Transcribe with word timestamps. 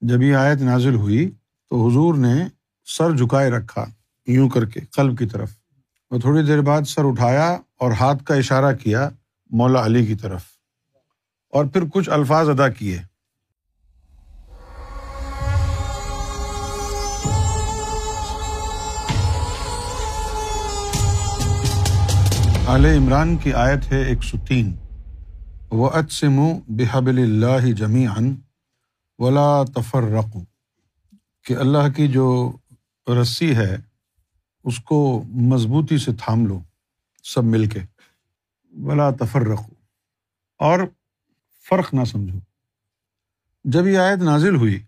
جب 0.00 0.22
یہ 0.22 0.34
آیت 0.34 0.60
نازل 0.60 0.94
ہوئی 0.94 1.30
تو 1.70 1.88
حضور 1.88 2.14
نے 2.14 2.34
سر 2.84 3.16
جھکائے 3.16 3.50
رکھا 3.50 3.84
یوں 4.26 4.48
کر 4.48 4.64
کے 4.64 4.80
قلب 4.80 5.18
کی 5.18 5.26
طرف 5.26 5.50
اور 6.10 6.20
تھوڑی 6.20 6.42
دیر 6.42 6.60
بعد 6.60 6.82
سر 6.82 7.04
اٹھایا 7.04 7.58
اور 7.78 7.92
ہاتھ 7.92 8.24
کا 8.24 8.34
اشارہ 8.34 8.76
کیا 8.76 9.08
مولا 9.50 9.84
علی 9.84 10.06
کی 10.06 10.14
طرف 10.14 10.40
اور 11.52 11.64
پھر 11.64 11.82
کچھ 11.92 12.10
الفاظ 12.10 12.48
ادا 12.48 12.68
کیے۔ 12.68 12.98
عال 22.66 22.84
عمران 22.86 23.36
کی 23.36 23.52
آیت 23.52 23.92
ہے 23.92 24.02
ایک 24.02 24.22
سو 24.22 24.38
تین۔ 24.48 24.76
و 25.70 25.86
اتسم 25.86 26.36
بحب 26.68 27.06
اللہ 27.06 27.72
جمی 27.72 28.06
ان 28.06 28.34
ولا 29.18 29.64
تفر 29.64 30.02
رقو 30.02 30.40
کہ 31.44 31.56
اللہ 31.56 31.88
کی 31.96 32.08
جو 32.08 32.52
رسی 33.22 33.56
ہے، 33.56 33.76
اس 34.64 34.78
کو 34.78 35.22
مضبوطی 35.28 35.98
سے 35.98 36.12
تھام 36.12 36.46
لو، 36.46 36.60
سب 37.22 37.44
مل 37.44 37.66
کے۔ 37.66 37.80
ولا 38.82 39.10
تفر 39.10 39.40
رکھو 39.40 39.72
اور 40.58 40.78
فرق 41.68 41.94
نہ 41.94 42.04
سمجھو۔ 42.04 42.38
جب 43.64 43.86
یہ 43.86 43.98
آیت 43.98 44.18
نازل 44.18 44.56
ہوئی 44.56 44.82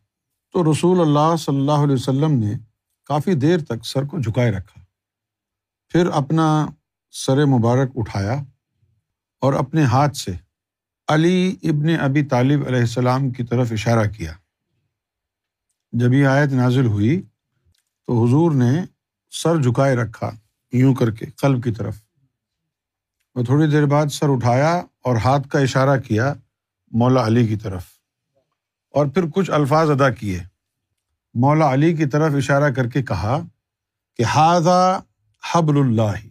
تو 0.53 0.73
رسول 0.73 1.01
اللہ 1.01 1.37
صلی 1.37 1.57
اللہ 1.57 1.85
علیہ 1.85 1.95
وسلم 1.95 2.33
نے 2.33 2.53
کافی 3.05 3.35
دیر 3.35 3.59
تک 3.59 3.85
سر 3.85 4.05
کو 4.05 4.19
جھکائے 4.19 4.51
رکھا۔ 4.51 4.81
پھر 5.89 6.07
اپنا 6.07 6.67
سر 7.11 7.45
مبارک 7.45 7.91
اٹھایا 7.97 8.35
اور 9.41 9.53
اپنے 9.53 9.83
ہاتھ 9.83 10.17
سے 10.17 10.33
علی 11.15 11.57
ابن 11.63 12.01
ابی 12.01 12.25
طالب 12.25 12.67
علیہ 12.67 12.81
السلام 12.81 13.31
کی 13.31 13.45
طرف 13.45 13.73
اشارہ 13.73 14.09
کیا۔ 14.09 14.33
جب 15.93 16.13
یہ 16.13 16.27
آیت 16.27 16.53
نازل 16.53 16.87
ہوئی 16.87 17.23
تو 18.07 18.27
حضور 18.27 18.53
نے 18.53 18.85
سر 19.31 19.57
جھکائے 19.57 19.97
رکھا 19.97 20.31
یوں 20.73 20.95
کر 20.95 21.11
کے 21.11 21.27
قلب 21.27 21.65
کی 21.65 21.73
طرف۔ 21.73 21.97
اور 23.35 23.45
تھوڑی 23.45 23.71
دیر 23.71 23.87
بعد 23.87 24.07
سر 24.07 24.27
اٹھایا 24.29 24.75
اور 24.77 25.17
ہاتھ 25.17 25.49
کا 25.49 25.59
اشارہ 25.59 26.01
کیا 26.01 26.35
مولا 26.91 27.27
علی 27.27 27.47
کی 27.47 27.57
طرف۔ 27.57 27.85
اور 28.91 29.07
پھر 29.07 29.23
کچھ 29.35 29.51
الفاظ 29.51 29.91
ادا 29.91 30.11
کیے۔ 30.11 30.41
مولا 31.35 31.73
علی 31.73 31.97
کی 31.97 32.07
طرف 32.07 32.33
اشارہ 32.37 32.71
کر 32.71 32.89
کے 32.89 33.03
کہا 33.03 33.39
کہ 34.17 34.23
ہاضا 34.23 34.99
حبل 35.55 35.79
اللہ 35.79 36.29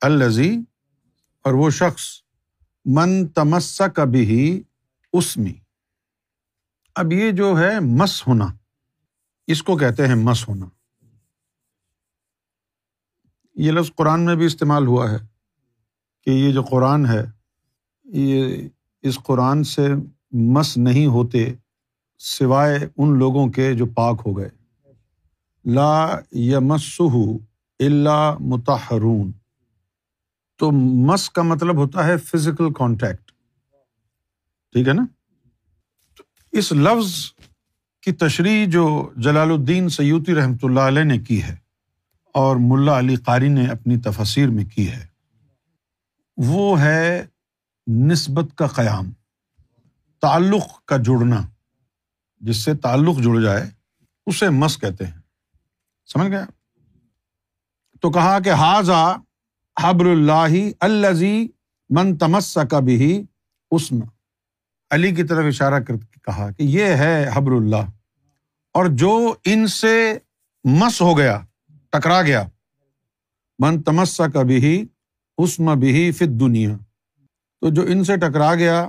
الزی 0.00 0.56
اور 1.44 1.52
وہ 1.52 1.70
شخص 1.70 2.02
من 2.84 3.28
تمسا 3.28 3.88
کبھی 3.88 4.62
اسمی۔ 5.12 5.52
اب 6.94 7.12
یہ 7.12 7.30
جو 7.30 7.58
ہے 7.58 7.80
مس 7.80 8.26
ہونا، 8.26 8.46
اس 9.46 9.62
کو 9.62 9.76
کہتے 9.76 10.08
ہیں 10.08 10.14
مس 10.14 10.48
ہونا۔ 10.48 10.66
یہ 13.56 13.72
لفظ 13.72 13.90
قرآن 13.94 14.20
میں 14.20 14.34
بھی 14.34 14.46
استعمال 14.46 14.86
ہوا 14.86 15.10
ہے 15.10 15.16
کہ 16.24 16.30
یہ 16.30 16.52
جو 16.52 16.62
قرآن 16.62 17.06
ہے، 17.06 17.22
یہ 18.04 18.68
اس 19.02 19.18
قرآن 19.24 19.64
سے 19.64 19.88
مس 20.32 20.76
نہیں 20.76 21.06
ہوتے 21.06 21.54
سوائے 22.18 22.78
ان 22.96 23.18
لوگوں 23.18 23.48
کے 23.48 23.74
جو 23.74 23.86
پاک 23.86 24.22
ہو 24.26 24.38
گئے۔ 24.38 24.50
لا 25.64 26.18
یمسہ 26.32 27.16
اللہ 27.78 28.36
متحرون 28.40 29.32
تو 30.60 30.70
مس 31.06 31.30
کا 31.30 31.42
مطلب 31.42 31.76
ہوتا 31.76 32.06
ہے 32.06 32.16
فزیکل 32.16 32.72
کانٹیکٹ 32.72 33.30
ٹھیک 34.74 34.88
ہے 34.88 34.92
نا؟ 34.92 35.04
اس 36.52 36.72
لفظ 36.72 37.14
کی 38.02 38.12
تشریح 38.12 38.66
جو 38.68 39.10
جلال 39.16 39.50
الدین 39.50 39.88
سیوتی 39.88 40.34
رحمۃ 40.34 40.62
اللہ 40.62 40.80
علیہ 40.80 41.02
نے 41.02 41.18
کی 41.18 41.42
ہے 41.42 41.56
اور 42.34 42.56
ملا 42.60 42.98
علی 42.98 43.16
قاری 43.16 43.48
نے 43.48 43.66
اپنی 43.66 43.96
تفسیر 43.96 44.48
میں 44.48 44.64
کی 44.64 44.90
ہے، 44.90 45.06
وہ 46.36 46.80
ہے 46.80 47.26
نسبت 47.86 48.54
کا 48.54 48.66
قیام، 48.66 49.10
تعلق 50.22 50.84
کا 50.84 50.96
جڑنا۔ 50.96 51.40
جس 52.40 52.56
سے 52.56 52.74
تعلق 52.74 53.18
جڑ 53.18 53.40
جائے، 53.40 53.70
اسے 54.26 54.48
مس 54.50 54.78
کہتے 54.78 55.06
ہیں۔ 55.06 55.20
سمجھ 56.08 56.28
گیا 56.28 56.44
تو 58.02 58.10
کہا 58.10 58.38
کہ 58.38 58.52
حاضا 58.52 59.00
حبر 59.82 60.06
اللہ 60.06 60.54
الزی 60.80 61.48
من 61.90 62.16
تمس 62.16 62.58
کا 62.70 62.80
بھی 62.80 63.22
اسم۔ 63.70 64.00
علی 64.90 65.14
کی 65.14 65.22
طرف 65.22 65.44
اشارہ 65.44 65.80
کر 65.80 65.96
کے 65.96 66.20
کہا 66.22 66.50
کہ 66.50 66.62
یہ 66.62 66.84
ہے 66.84 67.30
حبر 67.34 67.52
اللہ 67.52 67.90
اور 68.74 68.86
جو 68.92 69.34
ان 69.44 69.66
سے 69.66 70.18
مس 70.64 71.00
ہو 71.00 71.18
گیا، 71.18 71.40
ٹکرا 71.90 72.22
گیا۔ 72.22 72.42
من 73.58 73.82
تمسا 73.82 74.28
کا 74.28 74.42
بھی 74.42 74.86
اسم 75.38 75.78
بھی 75.78 76.12
فت 76.12 76.40
دنیا 76.40 76.76
تو 77.60 77.74
جو 77.74 77.82
ان 77.82 78.04
سے 78.04 78.16
ٹکرا 78.16 78.54
گیا، 78.54 78.88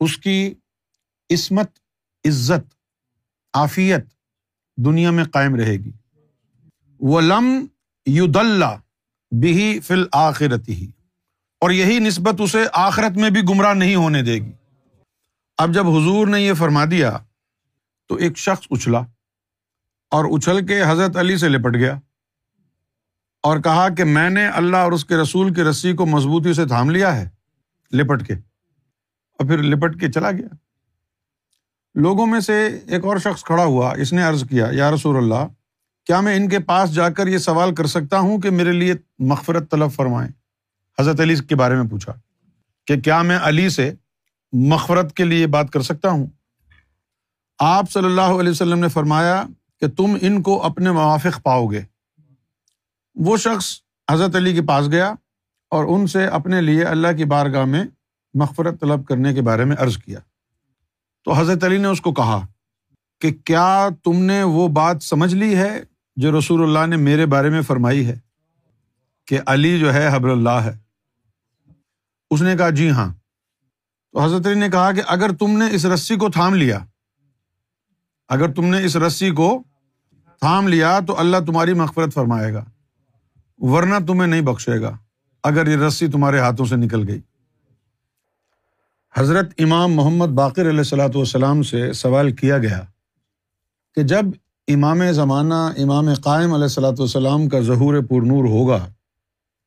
اس 0.00 0.18
کی 0.18 0.54
عصمت، 1.30 1.70
عزت، 2.24 2.74
عافیت 3.54 4.04
دنیا 4.76 5.10
میں 5.10 5.24
قائم 5.24 5.54
رہے 5.54 5.76
گی۔ 5.76 5.90
وہ 7.00 7.20
لم 7.20 7.66
یو 8.06 8.26
بھی 9.40 9.80
فل 9.80 10.04
آخرت 10.12 10.68
ہی۔ 10.68 10.90
اور 11.60 11.70
یہی 11.70 11.98
نسبت 11.98 12.34
اسے 12.38 12.64
آخرت 12.72 13.16
میں 13.16 13.30
بھی 13.30 13.40
گمراہ 13.42 13.74
نہیں 13.74 13.94
ہونے 13.94 14.22
دے 14.22 14.34
گی۔ 14.34 14.52
اب 15.58 15.74
جب 15.74 15.86
حضور 15.86 16.26
نے 16.26 16.40
یہ 16.40 16.52
فرما 16.52 16.84
دیا، 16.84 17.18
تو 18.08 18.14
ایک 18.14 18.38
شخص 18.38 18.66
اچھلا 18.70 18.98
اور 20.10 20.38
اچھل 20.38 20.66
کے 20.66 20.82
حضرت 20.86 21.16
علی 21.16 21.36
سے 21.36 21.48
لپٹ 21.48 21.74
گیا 21.74 21.98
اور 23.42 23.58
کہا 23.58 23.88
کہ 23.88 24.04
میں 24.04 24.30
نے 24.30 24.46
اللہ 24.46 24.76
اور 24.76 24.92
اس 24.92 25.04
کے 25.04 25.16
رسول 25.16 25.54
کی 25.54 25.62
رسی 25.62 25.92
کو 25.92 26.06
مضبوطی 26.06 26.52
سے 26.52 26.66
تھام 26.66 26.90
لیا 26.90 27.16
ہے۔ 27.16 27.28
لپٹ 27.92 28.26
کے۔ 28.26 28.34
اور 28.34 29.46
پھر 29.46 29.58
لپٹ 29.58 30.00
کے 30.00 30.12
چلا 30.12 30.30
گیا۔ 30.30 30.54
لوگوں 31.94 32.26
میں 32.26 32.40
سے 32.40 32.80
ایک 32.86 33.04
اور 33.04 33.16
شخص 33.16 33.44
کھڑا 33.44 33.64
ہوا، 33.64 33.92
اس 33.92 34.12
نے 34.12 34.22
عرض 34.22 34.44
کیا، 34.50 34.66
یا 34.72 34.90
رسول 34.90 35.16
اللہ 35.16 35.46
کیا 36.06 36.20
میں 36.20 36.36
ان 36.36 36.48
کے 36.48 36.58
پاس 36.58 36.94
جا 36.94 37.10
کر 37.10 37.26
یہ 37.26 37.38
سوال 37.38 37.74
کر 37.74 37.86
سکتا 37.86 38.18
ہوں 38.18 38.40
کہ 38.40 38.50
میرے 38.50 38.72
لیے 38.72 38.94
مغفرت 39.18 39.70
طلب 39.70 39.92
فرمائیں؟ 39.92 40.30
حضرت 41.00 41.20
علی 41.20 41.34
کے 41.48 41.54
بارے 41.54 41.74
میں 41.74 41.88
پوچھا 41.90 42.12
کہ 42.86 43.00
کیا 43.00 43.22
میں 43.22 43.38
علی 43.42 43.68
سے 43.68 43.94
مغفرت 44.52 45.16
کے 45.16 45.24
لیے 45.24 45.46
بات 45.46 45.70
کر 45.70 45.82
سکتا 45.82 46.10
ہوں؟ 46.10 46.26
آپ 47.58 47.90
صلی 47.90 48.04
اللہ 48.04 48.20
علیہ 48.20 48.50
وسلم 48.50 48.78
نے 48.78 48.88
فرمایا 48.88 49.44
کہ 49.80 49.88
تم 49.88 50.16
ان 50.20 50.42
کو 50.42 50.62
اپنے 50.62 50.90
موافق 50.90 51.42
پاؤ 51.42 51.66
گے۔ 51.66 51.82
وہ 53.14 53.36
شخص 53.36 53.80
حضرت 54.10 54.36
علی 54.36 54.54
کے 54.54 54.62
پاس 54.62 54.90
گیا 54.90 55.14
اور 55.70 55.84
ان 55.84 56.06
سے 56.06 56.26
اپنے 56.26 56.60
لیے 56.60 56.84
اللہ 56.84 57.08
کی 57.16 57.24
بارگاہ 57.24 57.64
میں 57.64 57.84
مغفرت 58.34 58.80
طلب 58.80 59.06
کرنے 59.06 59.34
کے 59.34 59.42
بارے 59.42 59.64
میں 59.64 59.76
عرض 59.78 59.98
کیا۔ 59.98 60.18
تو 61.24 61.32
حضرت 61.32 61.64
علی 61.64 61.78
نے 61.78 61.88
اس 61.88 62.00
کو 62.00 62.12
کہا 62.12 62.46
کہ 63.20 63.30
کیا 63.44 63.88
تم 64.04 64.24
نے 64.24 64.42
وہ 64.42 64.68
بات 64.68 64.96
سمجھ 65.02 65.34
لی 65.34 65.56
ہے 65.56 65.80
جو 66.16 66.38
رسول 66.38 66.62
اللہ 66.62 66.86
نے 66.86 66.96
میرے 66.96 67.26
بارے 67.26 67.50
میں 67.50 67.62
فرمائی 67.62 68.06
ہے 68.06 68.18
کہ 69.26 69.40
علی 69.46 69.78
جو 69.78 69.94
ہے 69.94 70.08
حبر 70.12 70.28
اللہ 70.28 70.58
ہے۔ 70.64 70.78
اس 72.30 72.42
نے 72.42 72.56
کہا 72.56 72.70
جی 72.70 72.90
ہاں۔ 72.90 73.14
تو 74.12 74.20
حضرت 74.20 74.46
علی 74.46 74.54
نے 74.54 74.68
کہا 74.68 74.92
کہ 74.92 75.02
اگر 75.06 75.32
تم 75.32 75.58
نے 75.58 75.64
اس 75.70 75.84
رسی 75.84 76.16
کو 76.16 76.30
تھام 76.30 76.54
لیا، 76.54 76.78
اگر 78.28 78.52
تم 78.52 78.64
نے 78.64 78.84
اس 78.84 78.96
رسی 78.96 79.30
کو 79.30 79.62
تھام 80.40 80.68
لیا 80.68 81.00
تو 81.06 81.18
اللہ 81.18 81.36
تمہاری 81.46 81.74
مغفرت 81.74 82.14
فرمائے 82.14 82.54
گا، 82.54 82.64
ورنہ 83.58 83.94
تمہیں 84.06 84.26
نہیں 84.26 84.40
بخشے 84.40 84.80
گا 84.80 84.96
اگر 85.42 85.66
یہ 85.66 85.76
رسی 85.76 86.08
تمہارے 86.08 86.38
ہاتھوں 86.38 86.66
سے 86.66 86.76
نکل 86.76 87.08
گئی۔ 87.08 87.20
حضرت 89.16 89.50
امام 89.58 89.92
محمد 89.92 90.26
باقر 90.26 90.68
علیہ 90.68 90.78
السلاۃ 90.78 91.14
والسلام 91.14 91.62
سے 91.62 91.92
سوال 91.92 92.32
کیا 92.32 92.58
گیا 92.58 92.82
کہ 93.94 94.02
جب 94.02 94.24
امام 94.68 95.12
زمانہ، 95.12 95.54
امام 95.54 96.14
قائم 96.14 96.52
علیہ 96.52 96.62
السلاۃ 96.62 96.98
والسلام 96.98 97.48
کا 97.48 97.60
ظہور 97.60 98.02
پر 98.02 98.26
نور 98.26 98.44
ہوگا 98.44 98.88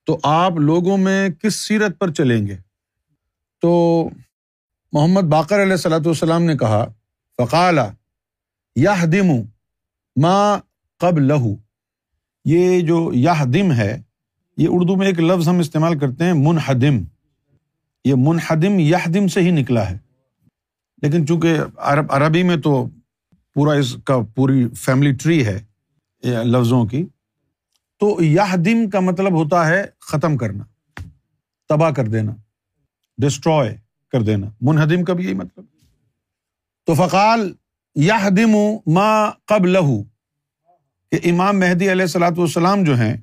تو 0.05 0.19
آپ 0.23 0.51
لوگوں 0.51 0.97
میں 0.97 1.29
کس 1.29 1.55
سیرت 1.55 1.99
پر 1.99 2.11
چلیں 2.11 2.47
گے؟ 2.47 2.57
تو 3.61 4.03
محمد 4.93 5.21
باقر 5.21 5.61
علیہ 5.61 5.71
السلاۃ 5.71 5.99
والسلام 6.05 6.43
نے 6.43 6.57
کہا، 6.57 6.85
فقال 7.37 7.79
یا 8.75 8.95
دم 9.03 9.41
ماں 10.21 10.57
قب 10.97 11.19
لہو 11.19 11.55
یہ 12.45 12.81
جو 12.81 13.13
یہ 13.13 13.45
دم 13.45 13.71
ہے، 13.71 14.01
یہ 14.57 14.67
اردو 14.71 14.95
میں 14.95 15.07
ایک 15.07 15.19
لفظ 15.19 15.47
ہم 15.47 15.59
استعمال 15.59 15.99
کرتے 15.99 16.23
ہیں، 16.23 16.33
منہدم۔ 16.33 17.03
یہ 18.05 18.15
منہدم 18.17 18.79
یہ 18.79 18.97
دم 19.05 19.27
سے 19.27 19.41
ہی 19.41 19.51
نکلا 19.51 19.89
ہے۔ 19.89 19.97
لیکن 21.01 21.27
چونکہ 21.27 21.57
عرب، 21.77 22.05
عربی 22.09 22.43
میں 22.43 22.57
تو 22.57 22.87
پورا 23.53 23.73
اس 23.73 23.95
کا 24.05 24.17
پوری 24.35 24.67
فیملی 24.75 25.11
ٹری 25.11 25.45
ہے 25.45 25.59
لفظوں 26.23 26.85
کی۔ 26.85 27.05
تو 27.99 28.23
یہ 28.23 28.55
دم 28.55 28.89
کا 28.89 28.99
مطلب 28.99 29.33
ہوتا 29.33 29.67
ہے 29.67 29.83
ختم 30.01 30.37
کرنا، 30.37 30.63
تباہ 31.69 31.91
کر 31.91 32.07
دینا 32.07 32.31
ڈسٹروائے 33.17 33.77
کر 34.11 34.21
دینا۔ 34.21 34.47
منہدم 34.61 35.03
کا 35.03 35.13
بھی 35.13 35.25
یہی 35.25 35.33
مطلب۔ 35.33 35.65
تو 36.85 36.93
فقال 36.93 37.51
یہدم 37.95 38.55
ما 38.93 39.29
قبلہ 39.45 39.79
کہ 41.11 41.19
امام 41.23 41.59
مہدی 41.59 41.91
علیہ 41.91 42.01
السلاۃ 42.01 42.37
والسلام 42.37 42.83
جو 42.83 42.97
ہیں، 42.97 43.15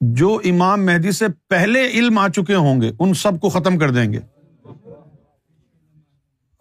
جو 0.00 0.40
امام 0.44 0.84
مہدی 0.86 1.12
سے 1.12 1.26
پہلے 1.48 1.86
علم 1.88 2.18
آ 2.18 2.28
چکے 2.28 2.54
ہوں 2.54 2.80
گے، 2.80 2.90
ان 2.98 3.14
سب 3.14 3.40
کو 3.40 3.48
ختم 3.48 3.78
کر 3.78 3.90
دیں 3.90 4.12
گے۔ 4.12 4.20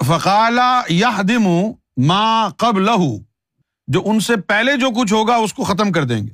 فقالا 0.05 0.81
یہدم 1.97 2.07
ما 2.07 2.49
قبلہ 2.57 3.17
جو 3.87 4.01
ان 4.05 4.19
سے 4.19 4.35
پہلے 4.35 4.77
جو 4.77 5.01
کچھ 5.01 5.13
ہوگا 5.13 5.35
اس 5.35 5.53
کو 5.53 5.63
ختم 5.63 5.91
کر 5.91 6.03
دیں 6.03 6.27
گے۔ 6.27 6.31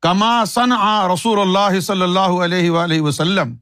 کما 0.00 0.44
سن 0.44 0.72
آ 0.72 1.14
رسول 1.14 1.40
اللہ 1.40 1.80
صلی 1.80 2.02
اللہ 2.02 2.44
علیہ 2.44 2.70
وآلہ 2.70 3.00
وسلم، 3.00 3.56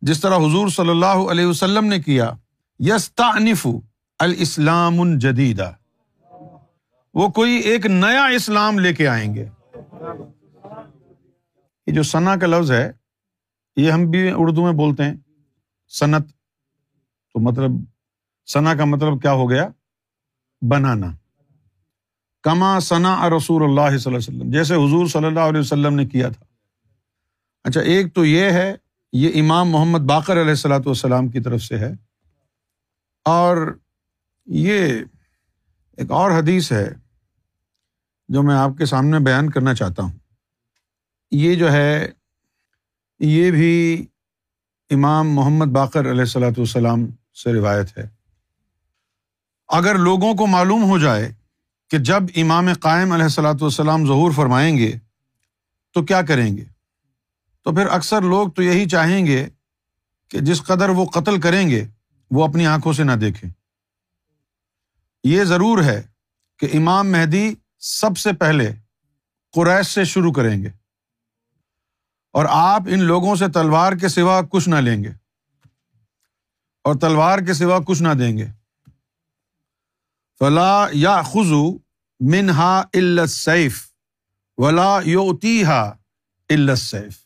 جس 0.00 0.20
طرح 0.20 0.36
حضور 0.36 0.68
صلی 0.68 0.88
اللہ 0.88 1.30
علیہ 1.30 1.46
وسلم 1.46 1.84
نے 1.84 2.00
کیا 2.00 2.30
یستانف 2.78 3.66
الاسلام 4.18 5.00
الجدیدہ 5.00 5.72
وہ 7.14 7.28
کوئی 7.28 7.56
ایک 7.56 7.86
نیا 7.86 8.26
اسلام 8.26 8.78
لے 8.78 8.94
کے 8.94 9.08
آئیں 9.08 9.34
گے۔ 9.34 9.48
یہ 11.86 11.92
جو 11.92 12.02
ثنا 12.02 12.36
کا 12.36 12.46
لفظ 12.46 12.72
ہے، 12.72 12.92
یہ 13.76 13.92
ہم 13.92 14.10
بھی 14.10 14.30
اردو 14.36 14.64
میں 14.64 14.72
بولتے 14.72 15.04
ہیں، 15.04 15.16
صنعت۔ 15.88 16.22
تو 17.32 17.40
مطلب 17.40 17.70
ثنا 18.52 18.74
کا 18.74 18.84
مطلب 18.84 19.22
کیا 19.22 19.32
ہو 19.32 19.50
گیا؟ 19.50 19.68
بنانا۔ 20.62 21.06
کما 22.42 22.80
ثنا 22.80 23.30
رسول 23.30 23.62
اللہ 23.62 23.98
صلی 23.98 24.14
اللہ 24.14 24.18
علیہ 24.18 24.38
وسلم، 24.38 24.50
جیسے 24.50 24.74
حضور 24.74 25.06
صلی 25.06 25.24
اللہ 25.24 25.40
علیہ 25.40 25.60
وسلم 25.60 25.94
نے 25.94 26.06
کیا 26.06 26.28
تھا۔ 26.28 26.44
اچھا 27.64 27.80
ایک 27.80 28.14
تو 28.14 28.24
یہ 28.24 28.42
ہے، 28.42 28.74
یہ 29.12 29.42
امام 29.42 29.68
محمد 29.68 29.98
باقر 29.98 30.32
علیہ 30.32 30.50
السلاۃ 30.50 30.80
والسلام 30.86 31.28
کی 31.28 31.40
طرف 31.40 31.62
سے 31.62 31.78
ہے۔ 31.78 31.92
اور 33.24 33.78
یہ 34.46 35.04
ایک 35.96 36.10
اور 36.10 36.30
حدیث 36.30 36.72
ہے 36.72 36.88
جو 38.28 38.42
میں 38.42 38.54
آپ 38.54 38.70
کے 38.78 38.86
سامنے 38.86 39.18
بیان 39.18 39.50
کرنا 39.50 39.74
چاہتا 39.74 40.02
ہوں۔ 40.02 40.12
یہ 41.30 41.54
جو 41.54 41.72
ہے، 41.72 42.08
یہ 43.18 43.50
بھی 43.50 44.06
امام 44.90 45.28
محمد 45.28 45.66
باقر 45.66 46.00
علیہ 46.00 46.20
السلاۃ 46.20 46.54
والسلام 46.56 47.06
سے 47.44 47.52
روایت 47.52 47.98
ہے۔ 47.98 48.17
اگر 49.68 49.98
لوگوں 49.98 50.34
کو 50.34 50.46
معلوم 50.46 50.84
ہو 50.84 50.98
جائے 50.98 51.32
کہ 51.90 51.98
جب 51.98 52.22
امام 52.36 52.68
قائم 52.80 53.12
علیہ 53.12 53.24
السلاۃ 53.24 53.60
والسلام 53.60 54.06
ظہور 54.06 54.32
فرمائیں 54.32 54.78
گے، 54.78 54.98
تو 55.92 56.02
کیا 56.02 56.22
کریں 56.22 56.56
گے؟ 56.56 56.64
تو 57.64 57.74
پھر 57.74 57.86
اکثر 57.86 58.22
لوگ 58.22 58.48
تو 58.48 58.62
یہی 58.62 58.88
چاہیں 58.88 59.26
گے 59.26 59.48
کہ 60.28 60.40
جس 60.40 60.62
قدر 60.62 60.88
وہ 60.88 61.04
قتل 61.04 61.40
کریں 61.40 61.68
گے، 61.68 61.86
وہ 62.30 62.48
اپنی 62.48 62.66
آنکھوں 62.66 62.92
سے 62.92 63.04
نہ 63.04 63.12
دیکھیں۔ 63.12 63.50
یہ 65.24 65.44
ضرور 65.44 65.82
ہے 65.82 66.02
کہ 66.58 66.68
امام 66.74 67.12
مہدی 67.12 67.54
سب 67.78 68.18
سے 68.18 68.32
پہلے 68.32 68.72
قریش 69.52 69.86
سے 69.86 70.04
شروع 70.04 70.32
کریں 70.32 70.62
گے 70.62 70.68
اور 72.32 72.46
آپ 72.48 72.82
ان 72.86 73.02
لوگوں 73.02 73.36
سے 73.36 73.48
تلوار 73.48 73.92
کے 73.92 74.08
سوا 74.08 74.40
کچھ 74.50 74.68
نہ 74.68 74.76
لیں 74.76 75.04
گے 75.04 75.10
اور 76.84 76.94
تلوار 76.94 77.38
کے 77.38 77.52
سوا 77.52 77.78
کچھ 77.86 78.02
نہ 78.02 78.08
دیں 78.08 78.38
گے۔ 78.38 78.46
فلا 80.38 80.86
یا 80.92 81.22
خزو 81.22 81.78
منہا 82.20 82.82
سیف 83.28 83.88
ولا 84.58 84.98
یوتی 85.04 85.64
ہا 85.64 85.92
سیف 86.76 87.18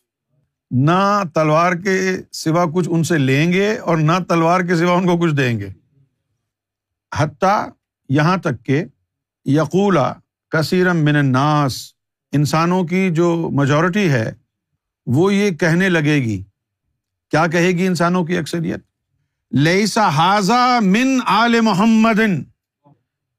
نہ 0.71 1.23
تلوار 1.35 1.73
کے 1.73 2.17
سوا 2.33 2.65
کچھ 2.75 2.89
ان 2.91 3.05
سے 3.05 3.19
لیں 3.19 3.53
گے 3.53 3.79
اور 3.79 3.97
نہ 3.97 4.13
تلوار 4.29 4.61
کے 4.61 4.77
سوا 4.77 4.93
ان 4.93 5.07
کو 5.07 5.19
کچھ 5.19 5.35
دیں 5.35 5.61
گے۔ 5.61 5.69
حتیٰ 7.17 7.69
یہاں 8.09 8.37
تک 8.37 8.65
کہ 8.65 8.85
یقولا 9.45 10.13
کثیرم 10.51 10.97
من 10.97 11.17
الناس، 11.17 11.95
انسانوں 12.33 12.85
کی 12.85 13.11
جو 13.11 13.51
میجورٹی 13.51 14.11
ہے، 14.11 14.33
وہ 15.07 15.35
یہ 15.35 15.51
کہنے 15.51 15.89
لگے 15.89 16.17
گی۔ 16.17 16.43
کیا 17.31 17.47
کہے 17.47 17.69
گی 17.69 17.87
انسانوں 17.87 18.25
کی 18.25 18.37
اکثریت؟ 18.37 18.81
لئیسا 19.53 20.09
حاضہ 20.09 20.79
من 20.81 21.19
آل 21.27 21.61
محمد۔ 21.61 22.21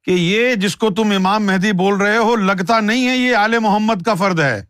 کہ 0.06 0.12
یہ 0.12 0.56
جس 0.56 0.76
کو 0.76 0.90
تم 0.90 1.12
امام 1.12 1.46
مہدی 1.46 1.72
بول 1.72 1.96
رہے 1.96 2.18
ہو، 2.18 2.36
لگتا 2.36 2.80
نہیں 2.80 3.08
ہے 3.08 3.18
یہ 3.18 3.36
آل 3.36 3.60
محمد 3.60 4.02
کا 4.06 4.14
فرد 4.14 4.40
ہے۔ 4.40 4.66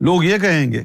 لوگ 0.00 0.24
یہ 0.24 0.38
کہیں 0.38 0.72
گے، 0.72 0.82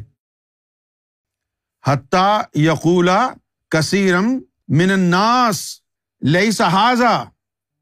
حتیٰ 1.87 2.41
یقولا 2.55 3.29
کثیرم 3.69 4.39
من 4.67 4.91
الناس 4.91 5.81
لئی 6.21 6.51
سہازا 6.51 7.23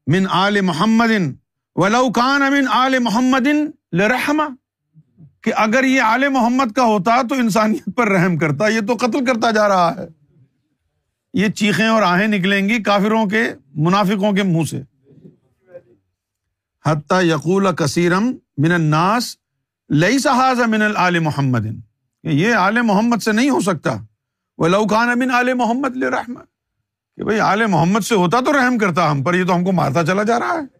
من 0.06 0.26
آل 0.30 0.60
محمد 0.60 1.10
ولوکان 1.76 2.42
امن 2.42 2.68
آل 2.70 2.98
محمد 2.98 3.46
لرحما 3.92 4.46
کہ 5.40 5.52
اگر 5.56 5.84
یہ 5.84 6.00
آل 6.00 6.28
محمد 6.28 6.72
کا 6.72 6.84
ہوتا 6.84 7.22
تو 7.28 7.34
انسانیت 7.34 7.88
پر 7.96 8.08
رحم 8.08 8.36
کرتا، 8.36 8.68
یہ 8.68 8.80
تو 8.80 8.94
قتل 8.94 9.24
کرتا 9.24 9.50
جا 9.50 9.68
رہا 9.68 9.96
ہے۔ 9.96 10.06
یہ 11.34 11.48
چیخیں 11.48 11.86
اور 11.86 12.02
آہیں 12.02 12.26
نکلیں 12.26 12.68
گی 12.68 12.82
کافروں 12.82 13.26
کے، 13.26 13.42
منافقوں 13.74 14.32
کے 14.32 14.42
منہ 14.42 14.64
سے۔ 14.64 14.82
حتیٰ 16.90 17.24
یقول 17.24 17.74
کثیرم 17.74 18.32
من 18.56 18.72
الناس 18.72 19.36
لئی 19.90 20.18
سہاز 20.18 20.60
من 20.60 20.82
العل 20.82 21.18
محمد. 21.18 21.66
یہ 22.22 22.54
عال 22.54 22.80
محمد 22.82 23.22
سے 23.22 23.32
نہیں 23.32 23.50
ہو 23.50 23.60
سکتا۔ 23.60 23.96
وہ 24.58 24.68
لوکان 24.68 25.10
امن 25.10 25.30
عال 25.30 25.54
محمد 25.54 25.96
لے 25.96 26.10
رحم 26.10 26.34
کہ 27.16 27.24
بھائی 27.24 27.40
عال 27.40 27.66
محمد 27.66 28.00
سے 28.00 28.14
ہوتا 28.14 28.40
تو 28.40 28.52
رحم 28.52 28.78
کرتا 28.78 29.10
ہم، 29.10 29.22
پر 29.22 29.34
یہ 29.34 29.46
تو 29.46 29.54
ہم 29.54 29.64
کو 29.64 29.72
مارتا 29.72 30.06
چلا 30.06 30.22
جا 30.22 30.38
رہا 30.38 30.52
ہے۔ 30.52 30.78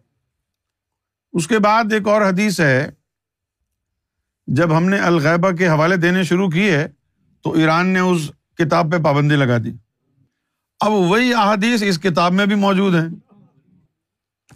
اس 1.33 1.47
کے 1.47 1.59
بعد 1.59 1.93
ایک 1.93 2.07
اور 2.07 2.21
حدیث 2.21 2.59
ہے، 2.59 2.89
جب 4.47 4.77
ہم 4.77 4.89
نے 4.89 4.99
الغیبہ 4.99 5.51
کے 5.51 5.67
حوالے 5.67 5.95
دینے 5.95 6.23
شروع 6.23 6.49
کیے، 6.49 6.87
تو 7.43 7.53
ایران 7.53 7.87
نے 7.87 7.99
اس 7.99 8.31
کتاب 8.57 8.91
پہ 8.91 9.03
پابندی 9.03 9.35
لگا 9.35 9.57
دی۔ 9.57 9.71
اب 10.79 10.91
وہی 10.91 11.33
احادیث 11.33 11.83
اس 11.83 11.99
کتاب 11.99 12.33
میں 12.33 12.45
بھی 12.45 12.55
موجود 12.55 12.95
ہیں۔ 12.95 13.28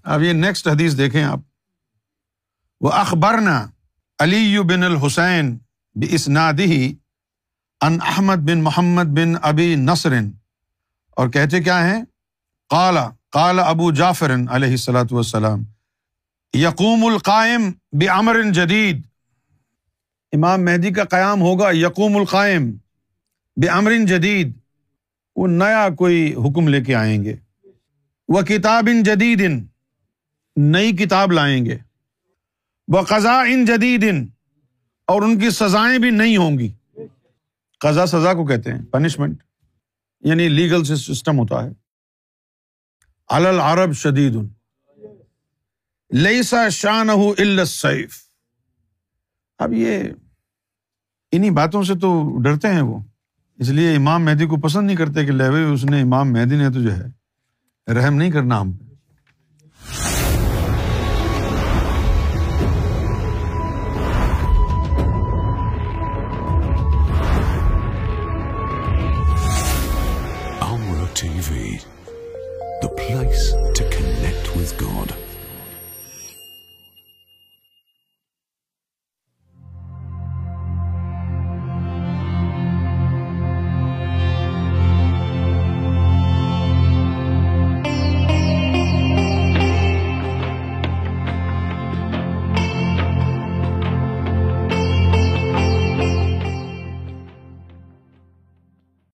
اب 0.03 0.21
یہ 0.21 0.33
نیکسٹ 0.33 0.67
حدیث 0.67 0.97
دیکھیں 0.97 1.23
آپ۔ 1.23 1.39
وہ 2.81 2.91
اخبرنا 2.91 3.65
علی 4.19 4.59
بن 4.59 4.83
الحسین 4.83 5.57
اسنادی 5.95 6.95
ان 7.81 7.97
احمد 8.01 8.35
بن 8.35 8.63
محمد 8.63 9.03
بن 9.03 9.33
ابی 9.41 9.75
نصرن 9.75 10.31
اور 11.09 11.29
کہتے 11.29 11.61
کیا 11.61 11.87
ہیں؟ 11.87 12.03
کالا 12.69 13.09
کالا 13.31 13.61
ابو 13.61 13.91
جعفرن 13.91 14.49
علیہ 14.49 14.69
السلاۃ 14.69 15.11
والسلام 15.11 15.63
یقوم 16.53 17.05
القائم 17.05 17.71
بمر 17.91 18.41
جدید 18.51 19.01
امام 20.31 20.65
مہدی 20.65 20.91
کا 20.91 21.03
قیام 21.03 21.41
ہوگا 21.41 21.71
یقوم 21.71 22.17
القائم 22.17 22.71
بمر 23.55 23.93
جدید 24.07 24.57
وہ 25.35 25.47
نیا 25.47 25.87
کوئی 25.97 26.33
حکم 26.33 26.67
لے 26.67 26.81
کے 26.81 26.95
آئیں 26.95 27.23
گے۔ 27.23 27.35
وہ 28.27 28.41
کتاب 28.41 28.89
ان 28.91 29.03
جدید 29.03 29.67
نئی 30.55 30.91
کتاب 30.91 31.31
لائیں 31.31 31.65
گے۔ 31.65 31.77
وہ 32.87 33.01
قزا 33.01 33.41
ان 33.41 33.65
جدید 33.65 34.03
اور 35.07 35.21
ان 35.21 35.39
کی 35.39 35.49
سزائیں 35.49 35.99
بھی 35.99 36.09
نہیں 36.09 36.37
ہوں 36.37 36.59
گی۔ 36.59 36.71
قزا 37.79 38.05
سزا 38.05 38.33
کو 38.33 38.45
کہتے 38.45 38.73
ہیں 38.73 38.85
پنشمنٹ 38.85 39.43
یعنی 40.21 40.49
لیگل 40.49 40.83
سسٹم 40.83 41.39
ہوتا 41.39 41.63
ہے۔ 41.63 41.69
العرب 43.27 43.93
شدید 43.93 44.35
لئیسا 46.13 46.69
شان 46.69 47.09
سیف 47.65 48.27
اب 49.57 49.73
یہ 49.73 50.03
انہیں 51.31 51.51
باتوں 51.51 51.83
سے 51.83 51.93
تو 51.95 52.37
ڈرتے 52.41 52.67
ہیں 52.67 52.81
وہ۔ 52.81 52.99
اس 53.59 53.69
لیے 53.69 53.95
امام 53.95 54.25
مہدی 54.25 54.45
کو 54.45 54.57
پسند 54.57 54.87
نہیں 54.87 54.95
کرتے 54.95 55.25
کہ 55.25 55.31
لہوے، 55.31 55.63
اس 55.63 55.85
نے 55.85 56.01
امام 56.01 56.33
مہدی 56.33 56.55
نے 56.57 56.69
تو 56.69 56.81
جو 56.81 56.97
ہے 56.97 57.03
رحم 57.93 58.15
نہیں 58.15 58.31
کرنا 58.31 58.61
ہم 58.61 58.73
پہ۔ 58.73 58.92